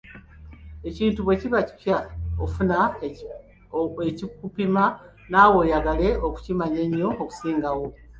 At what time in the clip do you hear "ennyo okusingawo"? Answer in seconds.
6.87-7.85